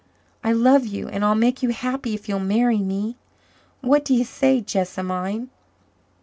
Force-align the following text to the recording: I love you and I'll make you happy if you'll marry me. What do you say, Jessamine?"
I 0.43 0.51
love 0.51 0.87
you 0.87 1.07
and 1.07 1.23
I'll 1.23 1.35
make 1.35 1.61
you 1.61 1.69
happy 1.69 2.15
if 2.15 2.27
you'll 2.27 2.39
marry 2.39 2.79
me. 2.79 3.17
What 3.81 4.03
do 4.03 4.15
you 4.15 4.23
say, 4.25 4.59
Jessamine?" 4.59 5.51